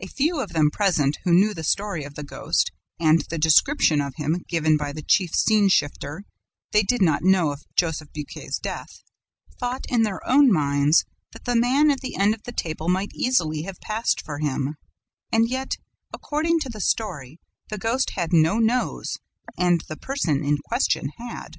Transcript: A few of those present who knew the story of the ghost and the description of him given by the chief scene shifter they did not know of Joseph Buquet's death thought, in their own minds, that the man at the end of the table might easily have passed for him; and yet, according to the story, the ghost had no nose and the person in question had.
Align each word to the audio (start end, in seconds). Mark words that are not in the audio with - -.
A 0.00 0.06
few 0.06 0.38
of 0.38 0.50
those 0.50 0.70
present 0.72 1.18
who 1.24 1.32
knew 1.34 1.52
the 1.52 1.64
story 1.64 2.04
of 2.04 2.14
the 2.14 2.22
ghost 2.22 2.70
and 3.00 3.24
the 3.28 3.38
description 3.40 4.00
of 4.00 4.14
him 4.14 4.44
given 4.48 4.76
by 4.76 4.92
the 4.92 5.02
chief 5.02 5.34
scene 5.34 5.68
shifter 5.68 6.22
they 6.70 6.84
did 6.84 7.02
not 7.02 7.24
know 7.24 7.50
of 7.50 7.64
Joseph 7.74 8.12
Buquet's 8.12 8.60
death 8.60 9.02
thought, 9.58 9.84
in 9.88 10.04
their 10.04 10.24
own 10.24 10.52
minds, 10.52 11.04
that 11.32 11.44
the 11.44 11.56
man 11.56 11.90
at 11.90 12.02
the 12.02 12.14
end 12.14 12.34
of 12.34 12.44
the 12.44 12.52
table 12.52 12.88
might 12.88 13.10
easily 13.14 13.62
have 13.62 13.80
passed 13.80 14.20
for 14.24 14.38
him; 14.38 14.76
and 15.32 15.48
yet, 15.48 15.74
according 16.14 16.60
to 16.60 16.68
the 16.68 16.80
story, 16.80 17.40
the 17.68 17.78
ghost 17.78 18.10
had 18.10 18.32
no 18.32 18.60
nose 18.60 19.18
and 19.58 19.82
the 19.88 19.96
person 19.96 20.44
in 20.44 20.58
question 20.58 21.08
had. 21.18 21.56